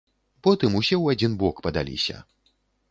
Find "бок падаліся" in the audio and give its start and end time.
1.45-2.17